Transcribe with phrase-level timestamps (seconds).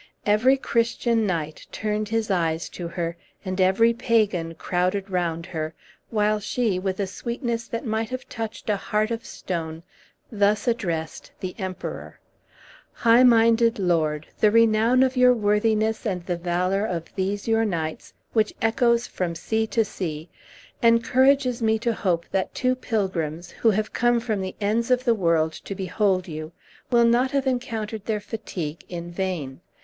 [0.25, 5.75] Every Christian knight turned his eyes to her, and every Pagan crowded round her,
[6.09, 9.83] while she, with a sweetness that might have touched a heart of stone,
[10.31, 12.19] thus addressed the Emperor:
[12.93, 17.63] "High minded lord, the renown of your worthiness, and of the valor of these your
[17.63, 20.29] knights, which echoes from sea to sea,
[20.81, 25.13] encourages me to hope that two pilgrims, who have come from the ends of the
[25.13, 26.51] world to behold you,
[26.89, 29.61] will not have encountered their fatigue in vain.